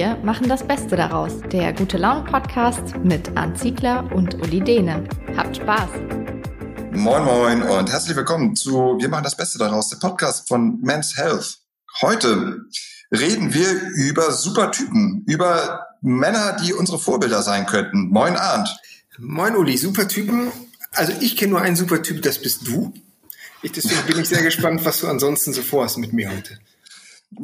[0.00, 1.42] wir machen das Beste daraus.
[1.52, 5.06] Der Gute Laune Podcast mit Arndt Ziegler und Uli Dehne.
[5.36, 5.90] Habt Spaß!
[6.92, 11.18] Moin Moin und herzlich willkommen zu Wir machen das Beste daraus, der Podcast von Men's
[11.18, 11.58] Health.
[12.00, 12.62] Heute
[13.12, 18.08] reden wir über Supertypen, über Männer, die unsere Vorbilder sein könnten.
[18.08, 18.74] Moin Arndt.
[19.18, 20.50] Moin Uli, Supertypen.
[20.92, 22.94] Also ich kenne nur einen Supertyp, das bist du.
[23.60, 26.58] Ich, deswegen bin ich sehr gespannt, was du ansonsten so vorhast mit mir heute.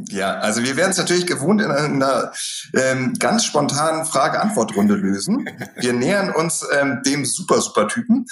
[0.08, 2.32] Ja, also wir werden es natürlich gewohnt in einer
[2.74, 5.48] ähm, ganz spontanen Frage-Antwort-Runde lösen.
[5.76, 8.26] Wir nähern uns ähm, dem Super-Super-Typen.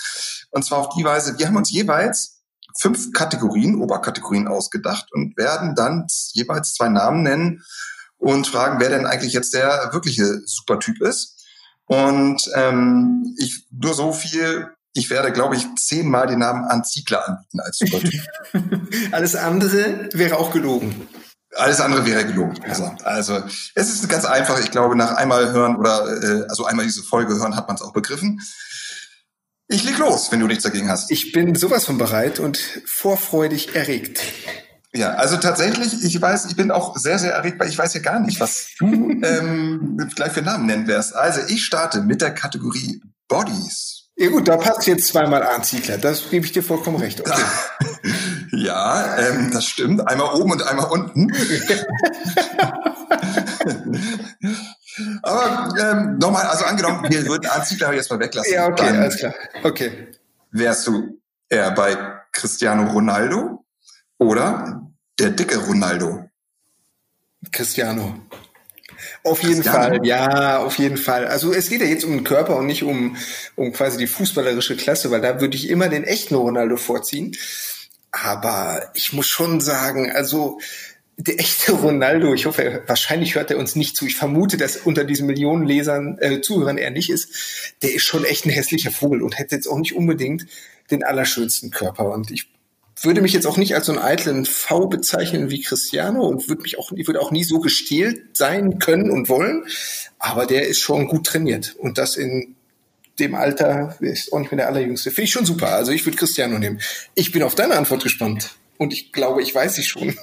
[0.51, 2.43] Und zwar auf die Weise, wir haben uns jeweils
[2.77, 7.63] fünf Kategorien, Oberkategorien ausgedacht und werden dann jeweils zwei Namen nennen
[8.19, 11.45] und fragen, wer denn eigentlich jetzt der wirkliche Supertyp ist.
[11.87, 17.61] Und ähm, ich nur so viel, ich werde, glaube ich, zehnmal den Namen Anziegler anbieten
[17.61, 18.23] als Supertyp.
[19.13, 21.07] Alles andere wäre auch gelogen.
[21.57, 22.59] Alles andere wäre gelogen.
[22.65, 23.43] Also, also
[23.75, 24.61] es ist ganz einfach.
[24.61, 27.83] Ich glaube, nach einmal hören oder äh, also einmal diese Folge hören, hat man es
[27.83, 28.41] auch begriffen.
[29.69, 31.11] Ich leg los, wenn du nichts dagegen hast.
[31.11, 34.21] Ich bin sowas von bereit und vorfreudig erregt.
[34.93, 38.01] Ja, also tatsächlich, ich weiß, ich bin auch sehr, sehr erregt, weil ich weiß ja
[38.01, 38.87] gar nicht, was du
[39.23, 41.17] ähm, gleich für Namen nennen wirst.
[41.17, 44.11] Also ich starte mit der Kategorie Bodies.
[44.17, 45.99] Ja gut, da passt jetzt zweimal Anziegler.
[45.99, 47.21] Das gebe ich dir vollkommen recht.
[47.21, 47.43] Okay.
[48.65, 50.07] ja, ähm, das stimmt.
[50.09, 51.33] Einmal oben und einmal unten.
[55.23, 58.53] Aber ähm, nochmal, also angenommen, wir würden Anziegler jetzt mal weglassen.
[58.53, 59.35] Ja, okay, Dann alles klar.
[59.63, 60.09] Okay.
[60.51, 61.97] Wärst du eher bei
[62.33, 63.65] Cristiano Ronaldo
[64.19, 66.31] oder der dicke Ronaldo?
[67.53, 68.21] Cristiano.
[69.23, 71.27] Auf jeden Fall, ja, auf jeden Fall.
[71.27, 73.17] Also es geht ja jetzt um den Körper und nicht um,
[73.57, 77.37] um quasi die fußballerische Klasse, weil da würde ich immer den echten Ronaldo vorziehen.
[78.23, 80.61] Aber ich muss schon sagen, also
[81.17, 84.07] der echte Ronaldo, ich hoffe, wahrscheinlich hört er uns nicht zu.
[84.07, 87.75] Ich vermute, dass unter diesen Millionen Lesern, äh, Zuhörern er nicht ist.
[87.83, 90.47] Der ist schon echt ein hässlicher Vogel und hätte jetzt auch nicht unbedingt
[90.91, 92.13] den allerschönsten Körper.
[92.13, 92.49] Und ich
[93.03, 96.63] würde mich jetzt auch nicht als so einen eitlen V bezeichnen wie Cristiano und würde
[96.63, 99.65] mich auch, ich würde auch nie so gestählt sein können und wollen.
[100.21, 101.75] Aber der ist schon gut trainiert.
[101.79, 102.55] Und das in
[103.19, 105.11] dem Alter ist auch nicht mehr der allerjüngste.
[105.11, 105.73] Finde ich schon super.
[105.73, 106.81] Also ich würde Cristiano nehmen.
[107.15, 108.57] Ich bin auf deine Antwort gespannt.
[108.79, 110.15] Und ich glaube, ich weiß sie schon.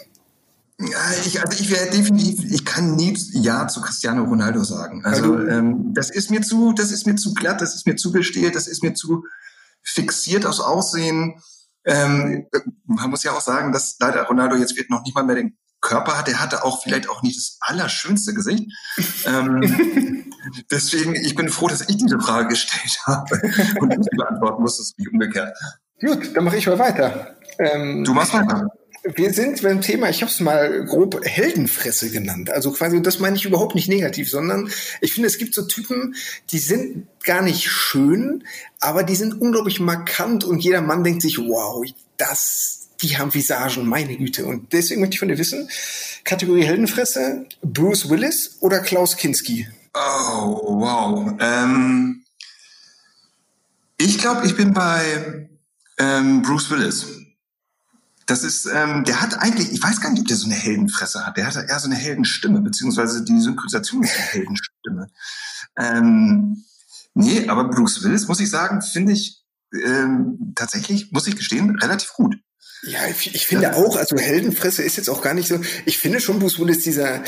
[0.79, 5.05] Ja, ich, also ich wäre definitiv, ich kann nie Ja zu Cristiano Ronaldo sagen.
[5.05, 8.11] Also ähm, das ist mir zu, das ist mir zu glatt, das ist mir zu
[8.11, 9.23] gestählt, das ist mir zu
[9.83, 11.39] fixiert aus Aussehen.
[11.85, 12.47] Ähm,
[12.85, 15.57] man muss ja auch sagen, dass leider Ronaldo jetzt wird noch nicht mal mehr den
[15.81, 16.27] Körper hat.
[16.29, 18.71] Er hatte auch vielleicht auch nicht das allerschönste Gesicht.
[19.25, 20.25] ähm,
[20.69, 23.41] deswegen, ich bin froh, dass ich diese Frage gestellt habe
[23.79, 25.55] und du sie beantworten musstest, wie umgekehrt.
[25.99, 27.35] Gut, dann mache ich mal weiter.
[27.59, 28.67] Ähm, du machst weiter.
[29.03, 32.51] Wir sind beim Thema, ich habe es mal grob Heldenfresse genannt.
[32.51, 34.69] Also quasi, und das meine ich überhaupt nicht negativ, sondern
[34.99, 36.15] ich finde, es gibt so Typen,
[36.51, 38.43] die sind gar nicht schön,
[38.79, 41.83] aber die sind unglaublich markant und jeder Mann denkt sich, wow,
[42.17, 44.45] das, die haben Visagen, meine Güte.
[44.45, 45.67] Und deswegen möchte ich von dir wissen,
[46.23, 49.67] Kategorie Heldenfresse, Bruce Willis oder Klaus Kinski?
[49.93, 51.33] Oh, wow.
[51.39, 52.23] Ähm,
[53.97, 55.49] ich glaube, ich bin bei
[55.97, 57.07] ähm, Bruce Willis.
[58.25, 61.25] Das ist, ähm, der hat eigentlich, ich weiß gar nicht, ob der so eine Heldenfresse
[61.25, 61.35] hat.
[61.35, 65.07] Der hat eher so eine Heldenstimme, beziehungsweise die Synchronisation ist eine Heldenstimme.
[65.77, 66.63] Ähm,
[67.13, 72.13] nee, aber Bruce Willis, muss ich sagen, finde ich ähm, tatsächlich, muss ich gestehen, relativ
[72.13, 72.37] gut.
[72.83, 73.73] Ja, ich, ich finde ja.
[73.73, 75.59] auch, also Heldenfresse ist jetzt auch gar nicht so.
[75.85, 77.21] Ich finde schon, Bruce Willis, dieser,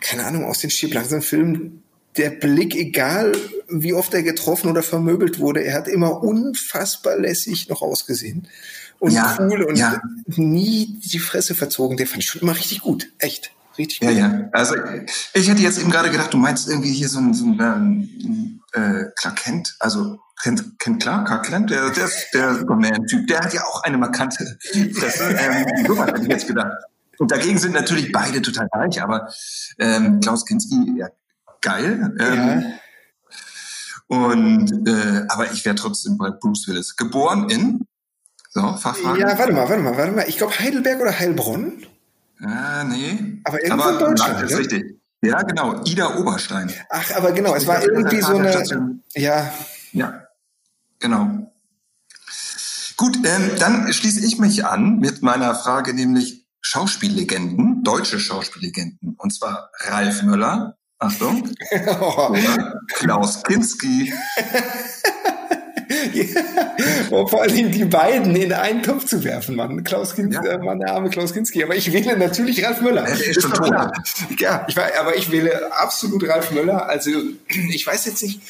[0.00, 1.82] keine Ahnung, aus den Stirb langsam Filmen,
[2.16, 3.32] der Blick, egal
[3.68, 8.48] wie oft er getroffen oder vermöbelt wurde, er hat immer unfassbar lässig noch ausgesehen
[8.98, 10.00] und ja, cool und ja.
[10.26, 11.96] nie die Fresse verzogen.
[11.96, 13.10] Der fand ich schon immer richtig gut.
[13.18, 13.50] Echt.
[13.76, 14.18] Richtig ja, gut.
[14.18, 14.76] Ja, Also
[15.34, 19.04] ich hätte jetzt eben gerade gedacht, du meinst irgendwie hier so ein, so ein äh,
[19.16, 23.64] Clark Kent, also Kent, Kent Clark, Clark Kent, der, der, der Superman-Typ, der hat ja
[23.64, 24.58] auch eine markante
[24.94, 25.24] Fresse.
[25.38, 26.72] ähm, so hätte ich jetzt gedacht.
[27.18, 29.28] Und dagegen sind natürlich beide total gleich, aber
[29.78, 31.08] ähm, Klaus Kinski, ja,
[31.64, 32.14] geil.
[32.20, 32.62] Ähm, ja.
[34.06, 36.94] Und äh, aber ich wäre trotzdem bei Bruce Willis.
[36.96, 37.86] Geboren in
[38.50, 39.18] so, Fachfrage.
[39.18, 40.28] Ja, warte mal, warte mal, warte mal.
[40.28, 41.84] Ich glaube Heidelberg oder Heilbronn?
[42.40, 43.40] Ah, nee.
[43.44, 44.42] Aber irgendwo aber, in Deutschland.
[44.42, 45.00] Das ist richtig.
[45.22, 45.82] Ja, genau.
[45.84, 46.70] Ida Oberstein.
[46.90, 49.00] Ach, aber genau, es war irgendwie so eine.
[49.14, 49.52] Ja.
[49.92, 50.22] Ja,
[51.00, 51.50] genau.
[52.96, 59.16] Gut, ähm, dann schließe ich mich an mit meiner Frage, nämlich Schauspiellegenden, deutsche Schauspiellegenden.
[59.18, 61.50] Und zwar Ralf Möller, Achtung,
[62.94, 64.12] Klaus Kinski
[66.12, 66.24] ja.
[67.26, 69.84] Vor allem die beiden in einen Topf zu werfen, Mann.
[69.84, 70.52] Klaus Kinski, ja.
[70.52, 71.62] äh, Mann, der arme Klaus Kinski.
[71.62, 73.04] Aber ich wähle natürlich Ralf Möller.
[73.04, 73.72] Der ist schon tot.
[74.38, 76.88] Ja, ich war, aber ich wähle absolut Ralf Möller.
[76.88, 77.10] Also
[77.70, 78.40] ich weiß jetzt nicht.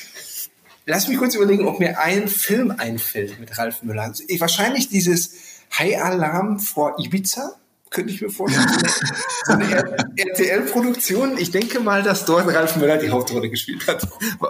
[0.86, 4.02] Lass mich kurz überlegen, ob mir ein Film einfällt mit Ralf Möller.
[4.02, 5.32] Also, wahrscheinlich dieses
[5.78, 7.54] High Alarm vor Ibiza
[7.94, 8.66] könnte ich mir vorstellen.
[9.46, 11.38] So eine RTL-Produktion.
[11.38, 14.06] Ich denke mal, dass dort Ralf Möller die Hauptrolle gespielt hat.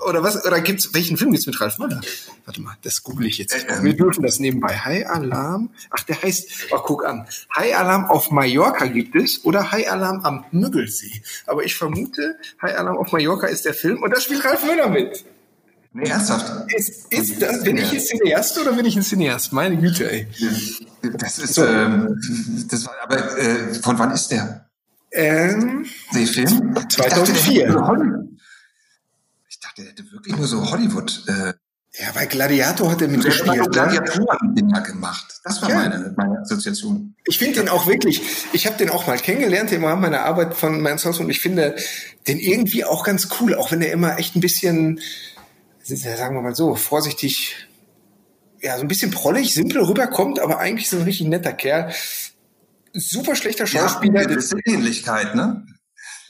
[0.08, 0.44] Oder was?
[0.44, 2.00] Oder gibt's, welchen Film gibt's mit Ralf Möller?
[2.44, 3.54] Warte mal, das google ich jetzt.
[3.68, 3.84] Ähm.
[3.84, 4.76] Wir dürfen das nebenbei.
[4.76, 5.70] High Alarm.
[5.90, 7.26] Ach, der heißt, oh, guck an.
[7.54, 11.22] High Alarm auf Mallorca gibt es oder High Alarm am Müggelsee.
[11.46, 14.88] Aber ich vermute, High Alarm auf Mallorca ist der Film und da spielt Ralf Möller
[14.88, 15.24] mit.
[15.96, 16.52] Nee, ernsthaft.
[16.74, 19.52] Ist, ist das, bin ich ein Cineast oder bin ich ein Cineast?
[19.52, 20.26] Meine Güte, ey.
[21.18, 21.64] Das ist, so.
[21.64, 22.20] ähm,
[22.68, 24.68] das war, aber äh, von wann ist der?
[25.12, 26.74] Ähm, der Film?
[26.88, 27.68] 2004.
[27.68, 28.28] Ich dachte,
[29.48, 31.22] ich dachte, er hätte wirklich nur so Hollywood.
[31.28, 31.52] Äh,
[31.96, 33.54] ja, bei Gladiator hat er mitgespielt.
[33.54, 35.40] Er hat Gladiatoren-Dinger gemacht.
[35.44, 35.76] Das war ja.
[35.76, 37.14] meine, meine Assoziation.
[37.24, 38.20] Ich finde den auch wirklich,
[38.52, 41.38] ich habe den auch mal kennengelernt im Rahmen meiner Arbeit von Mans Haus und ich
[41.38, 41.76] finde
[42.26, 44.98] den irgendwie auch ganz cool, auch wenn er immer echt ein bisschen
[45.84, 47.68] sagen wir mal so, vorsichtig,
[48.60, 51.92] ja, so ein bisschen prollig, simpel rüberkommt, aber eigentlich er ein richtig netter Kerl.
[52.92, 54.22] Super schlechter Schauspieler.
[54.22, 55.66] Ja, das ist eine Ähnlichkeit, ne?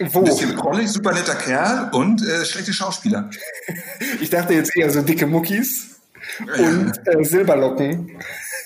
[0.01, 0.21] Wo?
[0.21, 3.31] Ein bisschen prollig, super netter Kerl und äh, schlechte Schauspieler.
[4.21, 6.01] ich dachte jetzt eher so dicke Muckis
[6.47, 6.67] ja.
[6.67, 8.19] und äh, Silberlocken.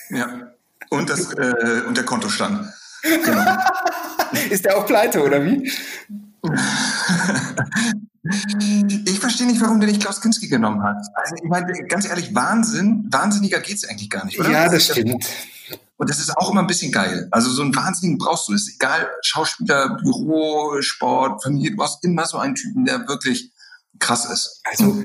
[0.09, 0.53] Ja.
[0.89, 2.67] Und, das, äh, und der Kontostand.
[3.01, 3.57] Genau.
[4.49, 5.71] ist der auch pleite, oder wie?
[9.05, 10.97] Ich verstehe nicht, warum der nicht Klaus Kinski genommen hat.
[11.13, 14.51] Also ich meine, ganz ehrlich, Wahnsinn, wahnsinniger geht's eigentlich gar nicht, oder?
[14.51, 15.25] Ja, das stimmt.
[15.97, 17.27] Und das ist auch immer ein bisschen geil.
[17.31, 18.53] Also so einen Wahnsinnigen brauchst du.
[18.53, 23.51] ist egal, Schauspieler, Büro, Sport, Familie, du brauchst immer so einen Typen, der wirklich
[23.99, 24.61] krass ist.
[24.63, 25.03] Also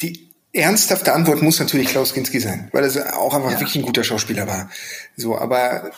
[0.00, 3.60] die ernsthafte Antwort muss natürlich Klaus Kinski sein, weil er auch einfach ja.
[3.60, 4.70] wirklich ein guter Schauspieler war.
[5.16, 5.90] So, aber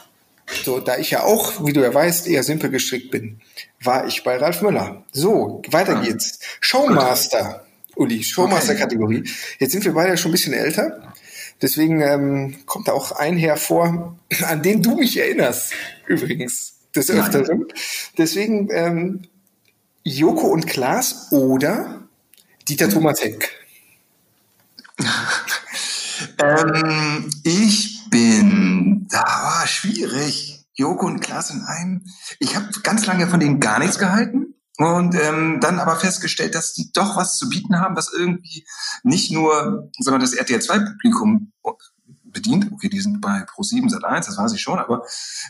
[0.64, 3.40] so, da ich ja auch, wie du ja weißt, eher simpel gestrickt bin,
[3.82, 5.04] war ich bei Ralf Müller.
[5.12, 6.02] So, weiter ah.
[6.02, 6.40] geht's.
[6.60, 7.64] Showmaster,
[7.96, 9.24] Uli, Showmaster-Kategorie.
[9.58, 11.12] Jetzt sind wir beide schon ein bisschen älter.
[11.62, 15.72] Deswegen ähm, kommt da auch ein hervor, an den du mich erinnerst,
[16.06, 17.66] übrigens, des Öfteren.
[18.16, 19.22] Deswegen ähm,
[20.02, 22.08] Joko und Klaas oder
[22.68, 23.50] Dieter Thomas Heck.
[26.38, 30.66] ähm, ich bin, da war schwierig.
[30.74, 32.04] Joko und Klaas in einem.
[32.38, 36.72] Ich habe ganz lange von denen gar nichts gehalten und ähm, dann aber festgestellt, dass
[36.72, 38.66] die doch was zu bieten haben, was irgendwie
[39.02, 41.52] nicht nur, sondern das RTL 2 Publikum
[42.32, 42.70] bedient.
[42.72, 45.04] Okay, die sind bei Pro7 seit 1, das weiß ich schon, aber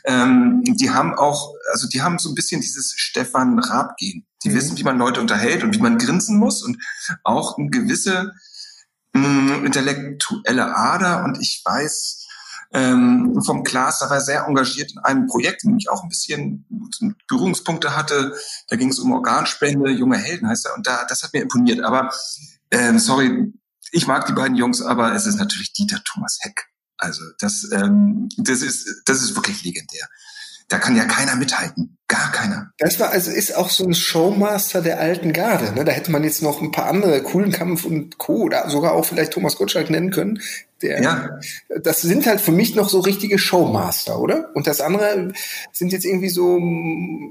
[0.04, 4.26] ähm, die haben auch, also die haben so ein bisschen dieses Stefan Raab-Gehen.
[4.42, 4.54] Die mhm.
[4.54, 6.82] wissen, wie man Leute unterhält und wie man grinsen muss und
[7.22, 8.32] auch eine gewisse
[9.12, 11.24] mh, mm, intellektuelle Ader.
[11.24, 12.19] Und ich weiß,
[12.72, 16.02] ähm, vom Klaas, da war er sehr engagiert in einem Projekt, in dem ich auch
[16.02, 16.66] ein bisschen
[17.28, 18.34] Berührungspunkte hatte.
[18.68, 21.80] Da ging es um Organspende, junge Helden heißt er, und da, das hat mir imponiert.
[21.80, 22.10] Aber
[22.70, 23.52] ähm, sorry,
[23.90, 26.66] ich mag die beiden Jungs, aber es ist natürlich Dieter Thomas Heck.
[26.96, 30.06] Also das, ähm, das ist, das ist wirklich legendär.
[30.68, 31.98] Da kann ja keiner mithalten.
[32.80, 35.72] Das war also ist auch so ein Showmaster der alten Garde.
[35.74, 35.84] Ne?
[35.84, 38.36] Da hätte man jetzt noch ein paar andere coolen Kampf und Co.
[38.44, 40.40] oder sogar auch vielleicht Thomas Gottschalk nennen können.
[40.80, 41.38] Der, ja.
[41.82, 44.48] Das sind halt für mich noch so richtige Showmaster, oder?
[44.54, 45.34] Und das andere
[45.72, 46.58] sind jetzt irgendwie so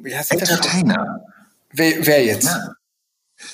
[0.05, 1.25] ja, Entertainer.
[1.73, 2.45] Wer, wer jetzt?
[2.45, 2.75] Ja.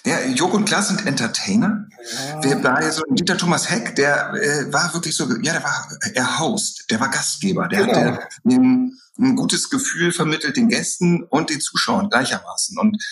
[0.05, 1.87] Ja, und Klaas sind Entertainer.
[2.11, 2.43] Ja.
[2.43, 6.39] Wer bei so Dieter Thomas Heck, der äh, war wirklich so, ja, der war er
[6.39, 7.99] Host, der war Gastgeber, der genau.
[7.99, 12.77] hat ein, ein gutes Gefühl vermittelt den Gästen und den Zuschauern gleichermaßen.
[12.77, 13.03] Und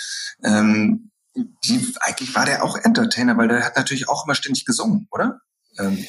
[0.44, 5.08] ähm, die, eigentlich war der auch Entertainer, weil der hat natürlich auch immer ständig gesungen,
[5.12, 5.42] oder?
[5.80, 6.06] Ähm,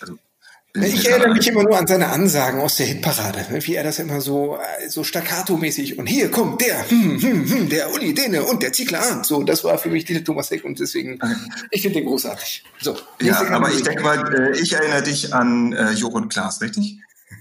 [0.00, 0.18] also,
[0.74, 3.66] ich erinnere mich immer nur an seine Ansagen aus der Hitparade, ne?
[3.66, 7.92] wie er das immer so so staccato-mäßig und hier kommt der, hm, hm, hm, der
[7.92, 9.24] Uli Dene und der Ziegler an.
[9.24, 11.18] So, das war für mich Dieter Thomas Heck und deswegen,
[11.70, 12.64] ich finde den großartig.
[12.80, 16.98] So, ja, aber ich denke mal, äh, ich erinnere dich an äh, und Klaas, richtig?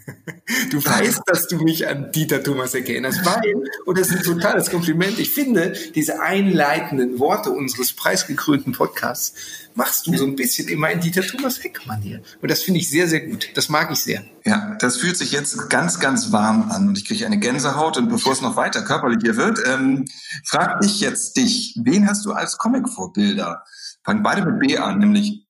[0.72, 3.54] Du weißt, dass du mich an Dieter Thomas erinnerst, weil,
[3.86, 9.34] und das ist ein totales Kompliment, ich finde, diese einleitenden Worte unseres preisgekrönten Podcasts
[9.76, 12.22] machst du so ein bisschen immer in Dieter Thomas Heck-Manier.
[12.42, 13.50] Und das finde ich sehr, sehr gut.
[13.56, 14.24] Das mag ich sehr.
[14.44, 17.98] Ja, das fühlt sich jetzt ganz, ganz warm an und ich kriege eine Gänsehaut.
[17.98, 20.06] Und bevor es noch weiter körperlich hier wird, ähm,
[20.46, 23.64] frag ich jetzt dich, wen hast du als Comic-Vorbilder?
[24.04, 25.46] Fangen beide mit B an, nämlich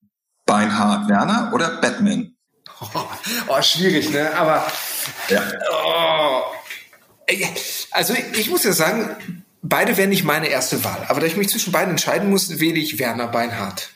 [0.45, 2.37] Beinhard Werner oder Batman?
[2.81, 2.88] Oh,
[3.48, 4.34] oh schwierig, ne?
[4.36, 4.65] Aber
[5.29, 5.43] ja.
[5.72, 6.41] Oh,
[7.91, 11.05] also ich muss ja sagen, beide wären nicht meine erste Wahl.
[11.07, 13.89] Aber da ich mich zwischen beiden entscheiden muss, wähle ich Werner Beinhardt.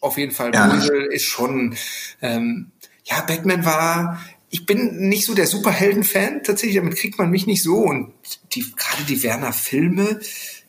[0.00, 0.52] Auf jeden Fall.
[0.52, 0.66] Ja.
[0.66, 1.76] Brüssel ist schon,
[2.20, 2.72] ähm,
[3.04, 7.62] ja, Batman war, ich bin nicht so der Superhelden-Fan, tatsächlich, damit kriegt man mich nicht
[7.62, 7.76] so.
[7.76, 8.12] Und
[8.52, 10.20] die, gerade die Werner-Filme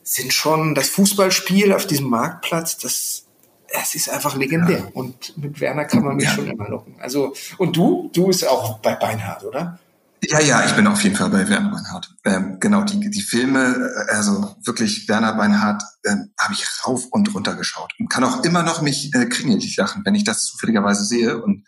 [0.03, 3.24] sind schon das Fußballspiel auf diesem Marktplatz, das,
[3.73, 4.79] das ist einfach legendär.
[4.79, 4.87] Ja.
[4.93, 6.31] Und mit Werner kann man mich ja.
[6.31, 6.95] schon immer locken.
[6.99, 8.09] Also, und du?
[8.13, 9.79] Du bist auch bei Beinhardt, oder?
[10.23, 12.09] Ja, ja, ich bin auf jeden Fall bei Werner Beinhardt.
[12.23, 17.33] Ähm, genau, die, die Filme, äh, also wirklich Werner Beinhardt, ähm, habe ich rauf und
[17.33, 21.05] runter geschaut und kann auch immer noch mich äh, kringelig lachen, wenn ich das zufälligerweise
[21.05, 21.65] sehe und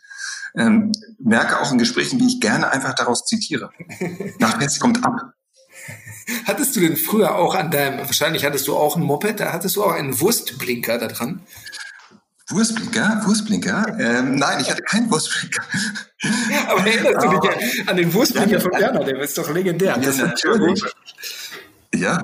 [0.56, 3.70] ähm, merke auch in Gesprächen, wie ich gerne einfach daraus zitiere.
[4.40, 5.34] Nach jetzt kommt ab.
[6.46, 9.76] Hattest du denn früher auch an deinem, wahrscheinlich hattest du auch ein Moped, da hattest
[9.76, 11.42] du auch einen Wurstblinker da dran?
[12.50, 13.22] Wurstblinker?
[13.26, 13.98] Wurstblinker?
[14.00, 15.64] Ähm, nein, ich hatte keinen Wurstblinker.
[16.70, 19.04] Aber erinnerst du dich ja an den Wurstblinker von Werner?
[19.04, 19.98] Der ist doch legendär.
[20.02, 20.84] Ja, natürlich.
[21.94, 22.24] Ja.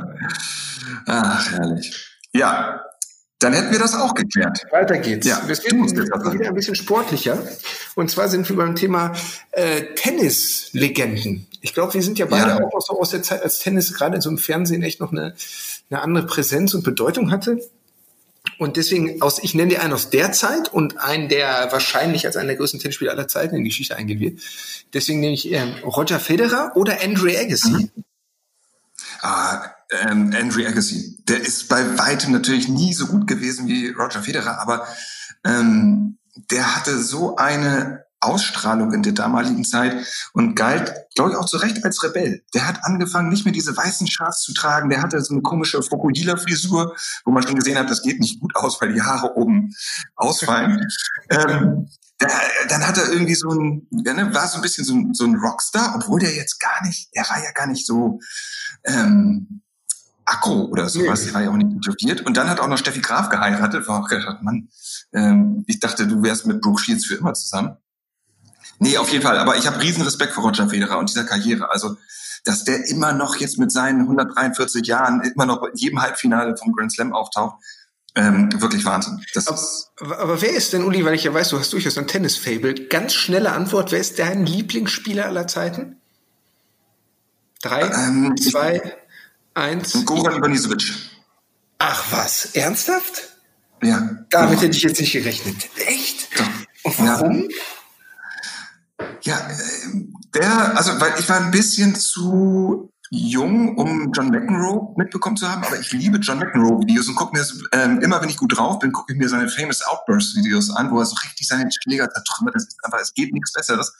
[1.06, 2.10] Ach, herrlich.
[2.32, 2.84] Ja,
[3.44, 4.66] dann hätten wir das auch geklärt.
[4.72, 5.28] Weiter geht's.
[5.28, 7.38] Ja, wir sind wieder ein bisschen sportlicher.
[7.96, 9.12] Und zwar sind wir beim Thema
[9.52, 11.48] äh, Tennislegenden.
[11.60, 12.64] Ich glaube, wir sind ja beide ja.
[12.64, 15.36] auch so aus der Zeit, als Tennis gerade in so einem Fernsehen echt noch eine,
[15.90, 17.60] eine andere Präsenz und Bedeutung hatte.
[18.58, 22.38] Und deswegen aus, ich nenne dir einen aus der Zeit und einen, der wahrscheinlich als
[22.38, 24.40] einer der größten Tennisspieler aller Zeiten in die Geschichte eingehen wird.
[24.94, 27.72] Deswegen nehme ich ähm, Roger Federer oder Andrew Agassi.
[27.72, 27.92] Mhm.
[29.22, 31.18] Ah, ähm, Andrew Agassi.
[31.28, 34.88] Der ist bei weitem natürlich nie so gut gewesen wie Roger Federer, aber
[35.46, 36.18] ähm,
[36.52, 41.58] der hatte so eine Ausstrahlung in der damaligen Zeit und galt, glaube ich, auch zu
[41.58, 42.44] Recht als Rebell.
[42.54, 44.90] Der hat angefangen, nicht mehr diese weißen Schals zu tragen.
[44.90, 48.56] Der hatte so eine komische Fokuhila-Frisur, wo man schon gesehen hat, das geht nicht gut
[48.56, 49.72] aus, weil die Haare oben
[50.16, 50.86] ausfallen.
[51.30, 51.88] ähm,
[52.22, 52.30] der,
[52.70, 55.26] dann hat er irgendwie so ein, ja, ne, war so ein bisschen so ein, so
[55.26, 58.20] ein Rockstar, obwohl der jetzt gar nicht, der war ja gar nicht so
[58.86, 59.62] ähm,
[60.26, 61.26] aggro oder sowas, nee.
[61.26, 62.22] der war ja auch nicht interviewt.
[62.22, 64.70] Und dann hat auch noch Steffi Graf geheiratet, war auch gedacht, Mann,
[65.14, 67.78] ähm, ich dachte, du wärst mit Brooke Shields für immer zusammen.
[68.80, 69.38] Nee, auf jeden Fall.
[69.38, 71.72] Aber ich habe riesen Respekt vor Roger Federer und dieser Karriere.
[71.72, 71.98] Also,
[72.44, 76.74] dass der immer noch jetzt mit seinen 143 Jahren immer noch in jedem Halbfinale vom
[76.74, 77.56] Grand Slam auftaucht,
[78.16, 79.26] ähm, wirklich Wahnsinn.
[79.98, 82.74] Aber, aber, wer ist denn, Uli, weil ich ja weiß, du hast durchaus ein Tennis-Fable.
[82.88, 85.98] Ganz schnelle Antwort, wer ist dein Lieblingsspieler aller Zeiten?
[87.62, 88.92] Drei, ähm, zwei, ich,
[89.56, 90.06] eins.
[90.06, 90.94] Goran Ivanisevic.
[91.80, 93.30] Ach was, ernsthaft?
[93.82, 94.26] Ja.
[94.30, 95.70] Damit hätte ich jetzt nicht gerechnet.
[95.88, 96.40] Echt?
[96.40, 96.46] Doch.
[96.84, 97.42] Und warum?
[97.42, 97.56] Ja.
[99.24, 99.56] Ja, äh,
[100.34, 105.64] der, also weil ich war ein bisschen zu jung, um John McEnroe mitbekommen zu haben,
[105.64, 108.92] aber ich liebe John McEnroe-Videos und gucke mir ähm, immer wenn ich gut drauf bin,
[108.92, 112.56] gucke ich mir seine Famous Outburst-Videos an, wo er so richtig seinen Schläger zertrümmert.
[112.56, 113.94] Das ist einfach, es geht nichts Besseres.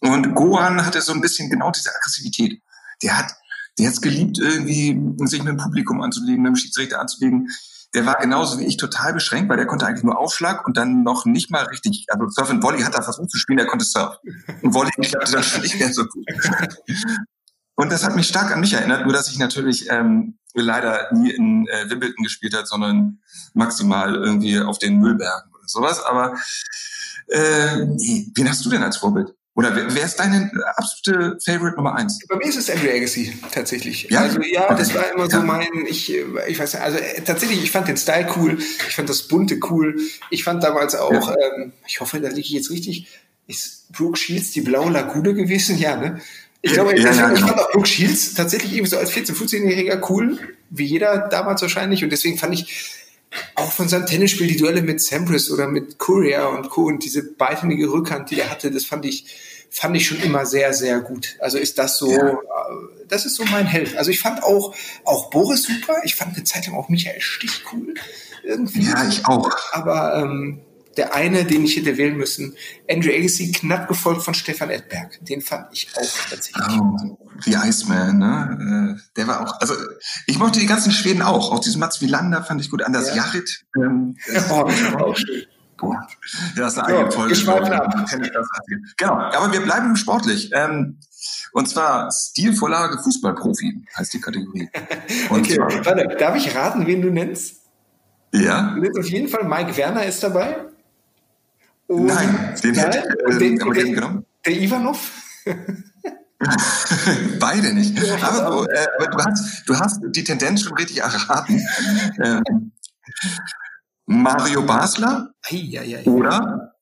[0.00, 2.62] Und Gohan hatte so ein bisschen genau diese Aggressivität.
[3.02, 3.34] Der hat,
[3.78, 7.48] der hat's geliebt, irgendwie sich mit dem Publikum anzulegen, mit dem Schiedsrichter anzulegen
[7.94, 11.02] der war genauso wie ich total beschränkt, weil der konnte eigentlich nur Aufschlag und dann
[11.02, 13.84] noch nicht mal richtig, also Surf und Volley hat er versucht zu spielen, der konnte
[13.84, 14.18] Surf.
[14.62, 16.26] Und Volley klappte dann schon nicht mehr so gut.
[17.76, 21.30] Und das hat mich stark an mich erinnert, nur dass ich natürlich ähm, leider nie
[21.30, 23.20] in äh, Wimbledon gespielt hat, sondern
[23.52, 26.04] maximal irgendwie auf den Müllbergen oder sowas.
[26.04, 26.36] Aber
[27.28, 29.34] äh, nee, wen hast du denn als Vorbild?
[29.56, 32.18] Oder wer, wer ist deine absolute Favorite Nummer eins?
[32.28, 34.08] Bei mir ist es Andrew Agassi, tatsächlich.
[34.10, 34.22] Ja?
[34.22, 34.74] Also ja, okay.
[34.78, 37.96] das war immer so mein, ich, ich weiß nicht, also äh, tatsächlich, ich fand den
[37.96, 39.96] Style cool, ich fand das Bunte cool.
[40.30, 41.36] Ich fand damals auch, ja.
[41.56, 43.06] ähm, ich hoffe, da liege ich jetzt richtig,
[43.46, 45.78] ist Brooke Shields die blaue Lagune gewesen?
[45.78, 46.20] Ja, ne?
[46.60, 49.36] Ich glaube, ja, ich, ja, ich fand auch Brooke Shields tatsächlich eben so als 14-,
[49.36, 50.38] 15-Jähriger cool,
[50.70, 52.02] wie jeder damals wahrscheinlich.
[52.02, 53.03] Und deswegen fand ich
[53.64, 56.84] auch von seinem Tennisspiel die Duelle mit Sampras oder mit Courier und Co.
[56.84, 59.26] und diese beidhändige Rückhand, die er hatte, das fand ich,
[59.70, 61.36] fand ich schon immer sehr, sehr gut.
[61.40, 62.30] Also ist das so, ja.
[62.30, 62.36] Äh,
[63.08, 63.96] das ist so mein Held.
[63.96, 65.96] Also ich fand auch, auch Boris super.
[66.04, 67.94] Ich fand eine Zeit lang auch Michael Stich cool.
[68.42, 68.84] Irgendwie.
[68.84, 69.50] Ja, ich auch.
[69.72, 70.60] Aber ähm,
[70.96, 72.56] der eine, den ich hätte wählen müssen,
[72.90, 75.18] Andrew Agassi, knapp gefolgt von Stefan Edberg.
[75.24, 76.64] Den fand ich auch tatsächlich.
[76.78, 78.96] Oh, The Iceman, ne?
[78.98, 79.74] Äh, der war auch, also
[80.26, 81.52] ich mochte die ganzen Schweden auch.
[81.52, 82.82] Auch diesen Mats Wilander fand ich gut.
[82.82, 83.16] Anders ja.
[83.16, 83.64] Jarit.
[83.76, 84.16] Ähm,
[84.50, 85.44] oh, auch schön.
[85.76, 85.96] Gut.
[86.56, 87.34] Ja, das ist eine eigene Folge.
[88.96, 90.50] Genau, aber wir bleiben sportlich.
[90.54, 90.98] Ähm,
[91.52, 94.68] und zwar Stilvorlage Fußballprofi heißt die Kategorie.
[95.30, 97.62] Und okay, zwar, warte, darf ich raten, wen du nennst?
[98.32, 98.72] Ja.
[98.74, 100.66] Du nennst auf jeden Fall Mike Werner ist dabei.
[101.86, 104.24] Und Nein, den hätte ich äh, den, den, genommen.
[104.44, 105.12] Der Ivanov?
[107.38, 107.98] Beide nicht.
[107.98, 111.64] Ja, aber, du, äh, aber du, hast, du hast die Tendenz schon richtig erraten.
[112.22, 112.72] ähm,
[114.06, 116.04] Mario Basler ei, ei, ei.
[116.10, 116.74] oder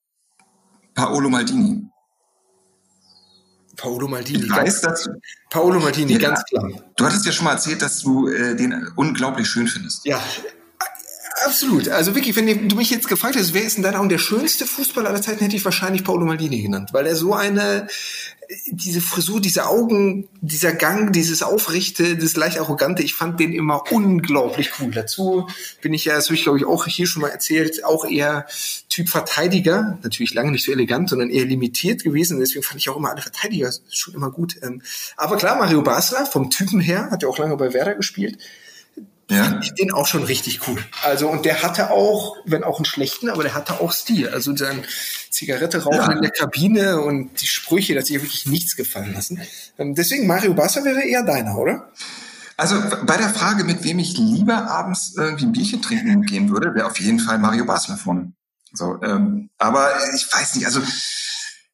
[0.95, 1.89] Paolo Maldini.
[3.77, 4.45] Paolo Maldini.
[4.45, 5.09] Ich weiß, dass,
[5.51, 6.69] Paolo Maldini, ja, ganz klar.
[6.97, 10.05] Du hattest ja schon mal erzählt, dass du äh, den unglaublich schön findest.
[10.05, 10.21] Ja,
[11.45, 11.89] Absolut.
[11.89, 14.67] Also wirklich, wenn du mich jetzt gefragt hättest, wer ist denn deiner und der schönste
[14.67, 17.89] Fußballer aller Zeiten, hätte ich wahrscheinlich Paolo Maldini genannt, weil er so eine,
[18.67, 23.83] diese Frisur, diese Augen, dieser Gang, dieses Aufrichte, das leicht Arrogante, ich fand den immer
[23.91, 24.91] unglaublich cool.
[24.91, 25.49] Dazu
[25.81, 28.47] bin ich ja, das habe ich glaube ich auch hier schon mal erzählt, auch eher
[28.89, 32.41] Typ Verteidiger, natürlich lange nicht so elegant, sondern eher limitiert gewesen.
[32.41, 34.57] Deswegen fand ich auch immer alle Verteidiger schon immer gut.
[34.63, 34.83] Ähm,
[35.17, 38.39] aber klar, Mario Basler vom Typen her, hat ja auch lange bei Werder gespielt
[39.33, 39.61] ja.
[39.63, 40.83] ich den auch schon richtig cool.
[41.03, 44.29] Also, und der hatte auch, wenn auch einen schlechten, aber der hatte auch Stil.
[44.29, 44.85] Also sein
[45.31, 46.13] Zigarette rauchen ja.
[46.13, 49.41] in der Kabine und die Sprüche, dass sich wirklich nichts gefallen lassen.
[49.79, 51.91] Ähm, deswegen Mario Basser wäre eher deiner, oder?
[52.57, 56.75] Also bei der Frage, mit wem ich lieber abends irgendwie ein Bierchen trinken gehen würde,
[56.75, 58.33] wäre auf jeden Fall Mario Basler vorne.
[58.73, 60.81] So, ähm, aber ich weiß nicht, also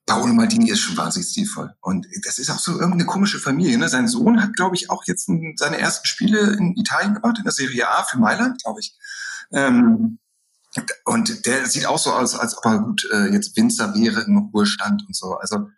[0.09, 1.75] Paolo Maldini ist schon wahnsinnig stilvoll.
[1.81, 3.77] Und das ist auch so irgendeine komische Familie.
[3.77, 3.89] Ne?
[3.89, 7.53] Sein Sohn hat, glaube ich, auch jetzt seine ersten Spiele in Italien gemacht, in der
[7.53, 8.97] Serie A für Mailand, glaube ich.
[9.53, 10.19] Ähm,
[11.05, 14.39] und der sieht auch so aus, als ob er gut äh, jetzt Winzer wäre im
[14.55, 15.35] Ruhestand und so.
[15.35, 15.69] Also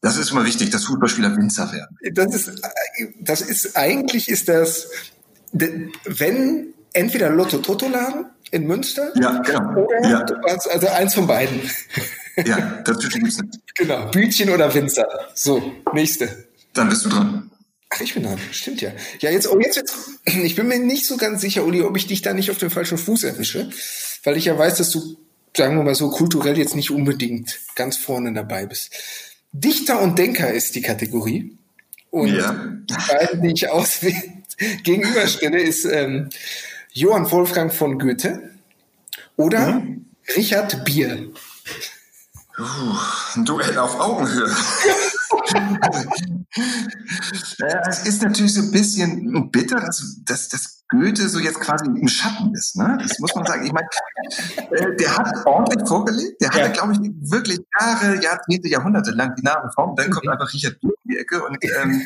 [0.00, 1.98] das ist immer wichtig, dass Fußballspieler Winzer werden.
[2.12, 2.62] Das ist,
[3.20, 4.88] das ist eigentlich ist das,
[5.52, 9.86] wenn entweder Lotto Toto Laden in Münster ja, genau.
[9.86, 10.24] oder ja.
[10.48, 11.60] also eins von beiden.
[12.44, 13.58] Ja, dazwischen gibt's nicht.
[13.76, 15.06] Genau, Bütchen oder Winzer.
[15.34, 16.48] So, nächste.
[16.74, 17.50] Dann bist du dran.
[17.88, 18.38] Ach, ich bin dran.
[18.50, 18.92] Stimmt ja.
[19.20, 22.06] Ja, jetzt, oh, jetzt, jetzt, ich bin mir nicht so ganz sicher, Uli, ob ich
[22.06, 23.70] dich da nicht auf dem falschen Fuß erwische,
[24.24, 25.16] weil ich ja weiß, dass du,
[25.56, 28.92] sagen wir mal so, kulturell jetzt nicht unbedingt ganz vorne dabei bist.
[29.52, 31.56] Dichter und Denker ist die Kategorie.
[32.10, 32.52] Und ja.
[32.52, 34.00] die beiden, die ich aus
[34.82, 36.30] gegenüberstelle, ist ähm,
[36.92, 38.50] Johann Wolfgang von Goethe
[39.36, 40.06] oder mhm.
[40.34, 41.30] Richard Bier.
[42.58, 42.96] Uh,
[43.34, 44.46] ein Duell auf Augenhöhe.
[47.88, 52.08] es ist natürlich so ein bisschen bitter, dass, dass, dass Goethe so jetzt quasi im
[52.08, 52.76] Schatten ist.
[52.76, 52.96] Ne?
[53.02, 53.66] Das muss man sagen.
[53.66, 53.88] Ich meine,
[54.70, 56.40] äh, der hat ordentlich vorgelegt.
[56.40, 56.54] Der ja.
[56.54, 59.94] hatte, glaube ich, wirklich Jahre, Jahrzehnte, Jahrhunderte lang die Nase vorn.
[59.96, 62.02] Dann kommt einfach Richard Bier in die Ecke und ähm,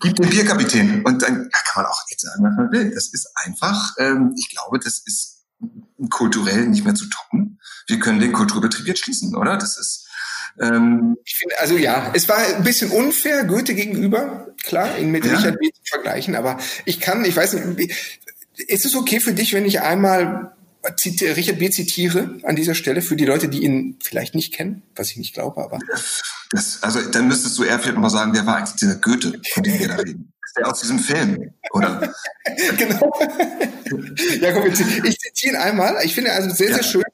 [0.00, 1.04] gibt den Bierkapitän.
[1.04, 2.94] Und dann ja, kann man auch jetzt sagen, was man will.
[2.94, 5.35] Das ist einfach, ähm, ich glaube, das ist
[6.10, 9.56] kulturell nicht mehr zu toppen wir können den Kulturbetrieb jetzt schließen, oder?
[9.56, 10.08] Das ist
[10.58, 15.24] ähm, ich finde, also ja, es war ein bisschen unfair Goethe gegenüber, klar, ihn mit
[15.24, 15.36] ja.
[15.36, 15.68] Richard B.
[15.70, 17.92] zu vergleichen, aber ich kann, ich weiß nicht,
[18.66, 20.56] ist es okay für dich, wenn ich einmal
[21.20, 21.68] Richard B.
[21.68, 25.34] zitiere an dieser Stelle für die Leute, die ihn vielleicht nicht kennen, was ich nicht
[25.34, 25.78] glaube, aber.
[26.50, 29.62] Das, also dann müsstest du eher vielleicht mal sagen, wer war eigentlich dieser Goethe, von
[29.62, 30.32] dem wir da reden?
[30.56, 32.12] Der aus diesem Film, oder?
[32.78, 33.12] genau.
[34.40, 35.98] ja, komm, ich zitiere ihn einmal.
[36.04, 37.04] Ich finde also sehr, sehr schön.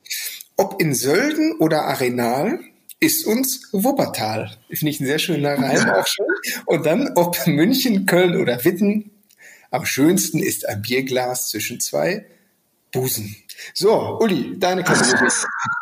[0.56, 2.60] Ob in Sölden oder Arenal,
[3.02, 4.56] ist uns Wuppertal.
[4.68, 6.26] Finde ich ein sehr schöner Reim auch schon.
[6.66, 9.10] Und dann, ob München, Köln oder Witten,
[9.72, 12.26] am schönsten ist ein Bierglas zwischen zwei
[12.92, 13.34] Busen.
[13.74, 15.30] So, Uli, deine Kategorie.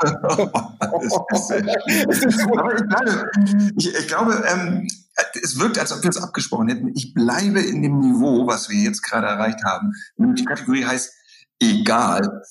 [3.77, 4.87] ich, ich, glaube, ähm,
[5.43, 6.93] es wirkt, als ob wir es abgesprochen hätten.
[6.95, 9.93] Ich bleibe in dem Niveau, was wir jetzt gerade erreicht haben.
[10.17, 11.13] Die Kategorie heißt
[11.61, 12.43] egal.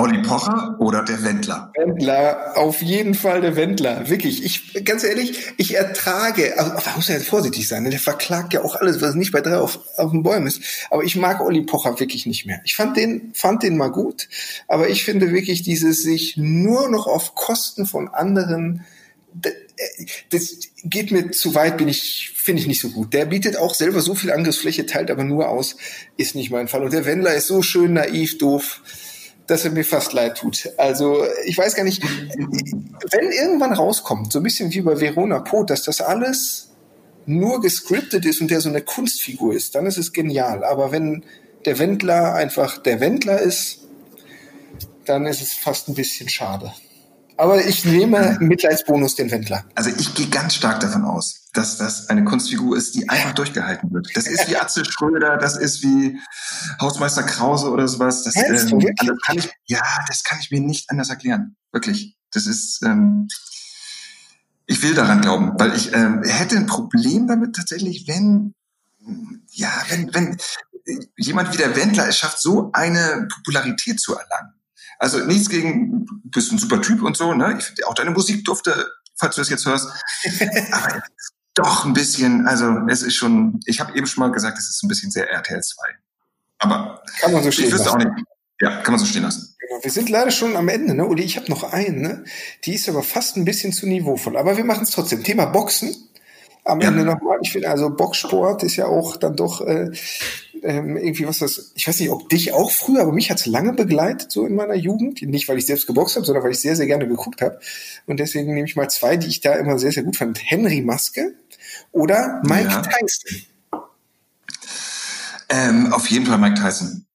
[0.00, 1.72] Olli Pocher oder der Wendler?
[1.76, 4.08] Wendler, auf jeden Fall der Wendler.
[4.08, 4.42] Wirklich.
[4.42, 7.90] Ich, ganz ehrlich, ich ertrage, also, man muss ja vorsichtig sein, ne?
[7.90, 10.62] der verklagt ja auch alles, was nicht bei drei auf, auf den Bäumen ist.
[10.90, 12.62] Aber ich mag Olli Pocher wirklich nicht mehr.
[12.64, 14.28] Ich fand den, fand den mal gut.
[14.68, 18.86] Aber ich finde wirklich dieses sich nur noch auf Kosten von anderen,
[20.30, 23.12] das geht mir zu weit, bin ich, finde ich nicht so gut.
[23.12, 25.76] Der bietet auch selber so viel Angriffsfläche, teilt aber nur aus,
[26.16, 26.84] ist nicht mein Fall.
[26.84, 28.80] Und der Wendler ist so schön naiv, doof
[29.50, 30.70] dass er mir fast leid tut.
[30.76, 35.70] Also ich weiß gar nicht, wenn irgendwann rauskommt, so ein bisschen wie bei Verona Pot,
[35.70, 36.70] dass das alles
[37.26, 40.64] nur gescriptet ist und der so eine Kunstfigur ist, dann ist es genial.
[40.64, 41.24] Aber wenn
[41.64, 43.80] der Wendler einfach der Wendler ist,
[45.04, 46.72] dann ist es fast ein bisschen schade.
[47.40, 49.64] Aber ich nehme Mitleidsbonus den Wendler.
[49.74, 53.90] Also ich gehe ganz stark davon aus, dass das eine Kunstfigur ist, die einfach durchgehalten
[53.94, 54.14] wird.
[54.14, 56.20] Das ist wie Atze Schröder, das ist wie
[56.82, 58.24] Hausmeister Krause oder sowas.
[58.24, 61.56] Das, ähm, also kann ich, ja, das kann ich mir nicht anders erklären.
[61.72, 62.14] Wirklich.
[62.30, 63.26] Das ist, ähm,
[64.66, 68.52] ich will daran glauben, weil ich ähm, hätte ein Problem damit tatsächlich, wenn,
[69.48, 70.36] ja, wenn, wenn
[71.16, 74.59] jemand wie der Wendler es schafft, so eine Popularität zu erlangen.
[75.00, 77.56] Also nichts gegen, du bist ein super Typ und so, ne?
[77.58, 78.86] Ich finde auch deine Musik durfte,
[79.16, 79.88] falls du das jetzt hörst.
[80.72, 81.02] Aber
[81.54, 84.82] doch ein bisschen, also es ist schon, ich habe eben schon mal gesagt, es ist
[84.82, 85.82] ein bisschen sehr RTL 2.
[86.58, 88.08] Aber kann man so stehen ich wüsste lassen.
[88.08, 88.26] auch nicht.
[88.60, 89.56] Ja, kann man so stehen lassen.
[89.58, 89.82] Genau.
[89.82, 91.06] Wir sind leider schon am Ende, ne?
[91.06, 92.24] Uli, ich habe noch einen, ne?
[92.66, 94.36] Die ist aber fast ein bisschen zu niveauvoll.
[94.36, 95.24] Aber wir machen es trotzdem.
[95.24, 95.96] Thema Boxen.
[96.66, 96.88] Am ja.
[96.88, 97.38] Ende nochmal.
[97.40, 99.90] Ich finde, also Boxsport ist ja auch dann doch äh,
[100.62, 103.72] Ähm, irgendwie was das, ich weiß nicht, ob dich auch früher, aber mich hat's lange
[103.72, 105.22] begleitet, so in meiner Jugend.
[105.22, 107.58] Nicht, weil ich selbst geboxt habe, sondern weil ich sehr, sehr gerne geguckt habe.
[108.06, 110.38] Und deswegen nehme ich mal zwei, die ich da immer sehr, sehr gut fand.
[110.42, 111.34] Henry Maske
[111.92, 112.82] oder Mike ja.
[112.82, 113.46] Tyson.
[115.48, 117.06] Ähm, auf jeden Fall Mike Tyson.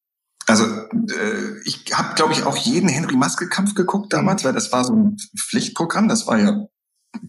[0.48, 4.84] Also äh, ich habe, glaube ich, auch jeden Henry Maske-Kampf geguckt damals, weil das war
[4.84, 6.08] so ein Pflichtprogramm.
[6.08, 6.68] Das war ja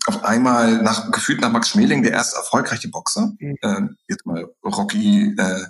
[0.07, 3.33] auf einmal nach gefühlt nach Max Schmeling der erste erfolgreiche Boxer.
[3.39, 3.57] Mhm.
[3.61, 5.65] Äh, jetzt mal Rocky äh,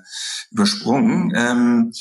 [0.50, 1.33] übersprungen.
[1.35, 1.92] Ähm,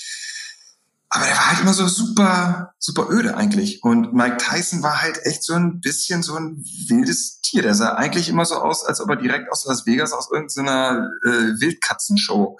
[1.15, 3.83] aber der war halt immer so super, super öde eigentlich.
[3.83, 6.57] Und Mike Tyson war halt echt so ein bisschen so ein
[6.89, 7.61] wildes Tier.
[7.61, 11.09] Der sah eigentlich immer so aus, als ob er direkt aus Las Vegas aus irgendeiner
[11.25, 12.57] äh, Wildkatzenshow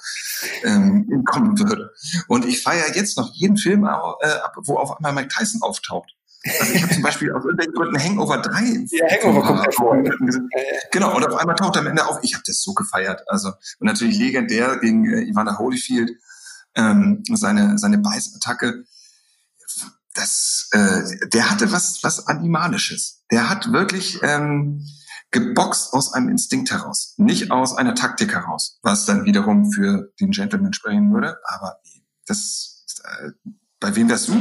[0.64, 1.92] ähm, kommen würde.
[2.30, 6.15] Und ich feiere jetzt noch jeden Film, äh, wo auf einmal Mike Tyson auftaucht.
[6.60, 8.86] Also ich habe zum Beispiel aus irgendwelchen Gründen Hangover 3.
[8.92, 10.04] Ja, Hangover kommt hervor.
[10.92, 12.20] Genau, und auf einmal taucht am Ende auf.
[12.22, 13.24] Ich habe das so gefeiert.
[13.28, 16.12] Also und natürlich legendär gegen äh, Ivana Holyfield
[16.76, 18.86] ähm, seine seine Beißattacke.
[20.14, 23.24] Das, äh, der hatte was was animalisches.
[23.32, 24.86] Der hat wirklich ähm,
[25.32, 30.32] geboxt aus einem Instinkt heraus, nicht aus einer Taktik heraus, was dann wiederum für den
[30.32, 31.38] Gentleman sprechen würde.
[31.44, 31.80] Aber
[32.28, 33.32] das äh,
[33.86, 34.34] bei wem wärst du?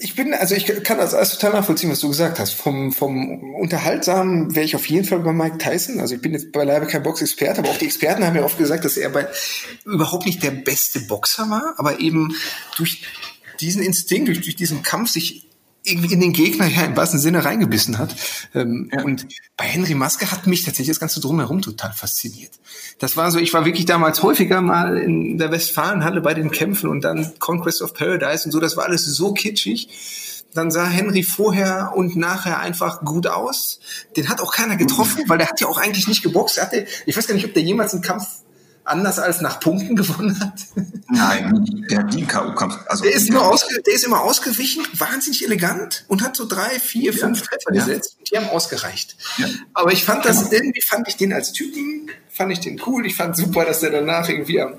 [0.00, 2.52] Ich bin, also ich kann das alles total nachvollziehen, was du gesagt hast.
[2.52, 6.00] Vom, vom Unterhaltsamen wäre ich auf jeden Fall bei Mike Tyson.
[6.00, 8.84] Also ich bin jetzt beileibe kein Boxexperte, aber auch die Experten haben ja oft gesagt,
[8.84, 9.28] dass er bei
[9.84, 12.34] überhaupt nicht der beste Boxer war, aber eben
[12.76, 13.02] durch
[13.60, 15.45] diesen Instinkt, durch, durch diesen Kampf sich
[15.86, 18.14] irgendwie in den Gegner ja im wahrsten Sinne reingebissen hat.
[18.54, 19.02] Ähm, ja.
[19.02, 22.52] Und bei Henry Maske hat mich tatsächlich das Ganze drumherum total fasziniert.
[22.98, 26.88] Das war so, ich war wirklich damals häufiger mal in der Westfalenhalle bei den Kämpfen
[26.88, 29.88] und dann Conquest of Paradise und so, das war alles so kitschig.
[30.54, 33.80] Dann sah Henry vorher und nachher einfach gut aus.
[34.16, 36.56] Den hat auch keiner getroffen, weil der hat ja auch eigentlich nicht geboxt.
[36.56, 38.26] Er hatte, ich weiß gar nicht, ob der jemals einen Kampf
[38.86, 40.54] anders als nach Punkten gewonnen hat?
[41.08, 42.86] Nein, der hat nie K.O.-Kampf.
[42.86, 43.54] Also der, ist immer
[43.86, 47.84] der ist immer ausgewichen, wahnsinnig elegant und hat so drei, vier, ja, fünf Treffer ja.
[47.84, 48.16] gesetzt.
[48.30, 49.16] Die haben ausgereicht.
[49.38, 49.46] Ja.
[49.74, 50.52] Aber ich fand das, genau.
[50.52, 53.06] irgendwie fand ich den als Typen, fand ich den cool.
[53.06, 54.74] Ich fand super, dass der danach irgendwie am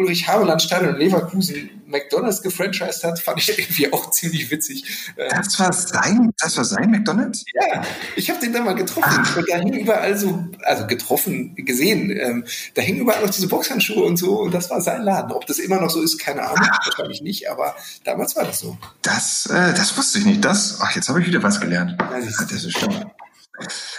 [0.00, 4.84] Ulrich Haveland Stadion in Leverkusen McDonalds gefranchised hat, fand ich irgendwie auch ziemlich witzig.
[5.16, 7.44] Das war sein, das war sein McDonalds?
[7.52, 7.82] Ja,
[8.16, 9.36] ich habe den da mal getroffen Ach.
[9.36, 14.04] und da hingen überall so, also getroffen, gesehen, ähm, da hingen überall noch diese Boxhandschuhe
[14.04, 15.32] und so und das war sein Laden.
[15.32, 16.86] Ob das immer noch so ist, keine Ahnung, ach.
[16.86, 18.78] wahrscheinlich nicht, aber damals war das so.
[19.02, 20.44] Das, äh, das wusste ich nicht.
[20.44, 21.96] Das, ach, jetzt habe ich wieder was gelernt.
[21.98, 23.10] Ja, das ist schon.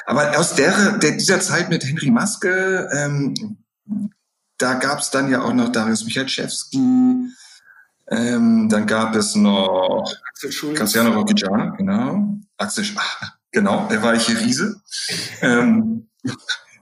[0.05, 3.57] Aber aus der, der, dieser Zeit mit Henry Maske, ähm,
[4.61, 6.77] da gab es dann ja auch noch Darius Michalczewski,
[8.09, 10.11] ähm, dann gab es noch
[10.75, 12.37] Cassiano Rocchigiano, genau.
[12.57, 14.81] Axel Ach, genau, der weiche Riese.
[15.41, 16.07] ähm,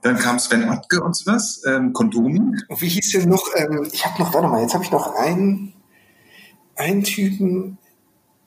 [0.02, 2.40] dann kam Sven Ottke und sowas, ähm, Kondomi.
[2.68, 5.14] Und wie hieß denn noch, ähm, ich habe noch, warte mal, jetzt habe ich noch
[5.14, 5.74] einen,
[6.76, 7.78] einen Typen,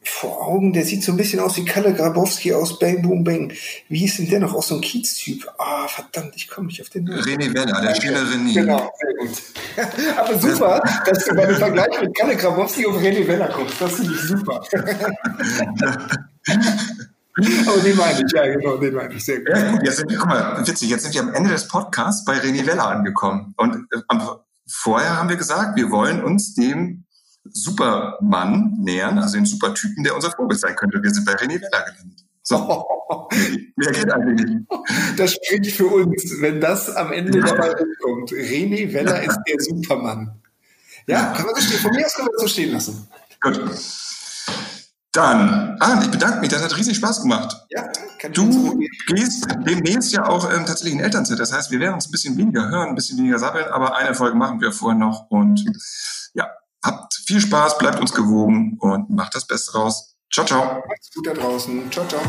[0.10, 3.54] vor Augen, der sieht so ein bisschen aus wie Kalle Grabowski aus Bang Boom Bang.
[3.89, 4.54] Wie hieß denn der noch?
[4.54, 5.48] Auch so ein Kiez-Typ.
[5.58, 7.22] Ah, verdammt, ich komme nicht auf den Namen.
[7.22, 8.54] René Weller, der schöne René.
[8.54, 9.42] Genau, sehr gut.
[10.18, 13.80] Aber super, dass du bei dem Vergleich mit Kalle Grabowski und René Weller guckst.
[13.80, 14.62] Das finde ich super.
[17.68, 19.50] Aber den meine ich, ja, genau, den meine ich sehr gut.
[19.50, 22.26] Ja, gut, jetzt sind wir, guck mal, witzig, jetzt sind wir am Ende des Podcasts
[22.26, 23.54] bei René Weller angekommen.
[23.58, 24.00] Und äh,
[24.68, 27.06] vorher haben wir gesagt, wir wollen uns dem
[27.45, 31.01] Supermann nähern, also den Supertypen, der unser Vorbild sein könnte.
[31.01, 32.25] Wir sind bei René Weller gelandet.
[32.41, 32.58] So.
[33.77, 34.65] Wer geht eigentlich nicht?
[35.17, 38.32] Das spricht für uns, wenn das am Ende dabei rumkommt.
[38.32, 40.41] René Weller ist der Supermann.
[41.08, 41.79] Ja, kann man so stehen.
[41.79, 43.08] Von mir aus können wir das so stehen lassen.
[43.41, 43.62] Gut.
[45.12, 47.56] Dann, ah, ich bedanke mich, das hat riesig Spaß gemacht.
[47.69, 47.88] Ja,
[48.19, 51.38] kann du gehst demnächst ja auch ähm, tatsächlich in Elternzeit.
[51.38, 54.15] Das heißt, wir werden uns ein bisschen weniger hören, ein bisschen weniger sabbeln, aber eine
[54.15, 55.63] Folge machen wir vorher noch und
[56.34, 56.49] ja,
[56.84, 60.15] Habt viel Spaß, bleibt uns gewogen und macht das Beste raus.
[60.32, 60.84] Ciao, ciao.
[60.88, 61.91] Macht's gut da draußen.
[61.91, 62.22] Ciao, ciao.